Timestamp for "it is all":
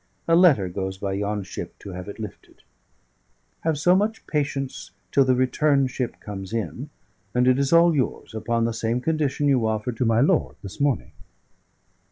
7.47-7.93